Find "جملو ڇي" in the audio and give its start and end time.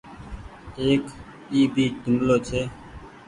2.03-2.61